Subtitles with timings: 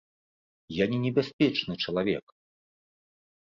[0.75, 2.25] Я не небяспечны чалавек!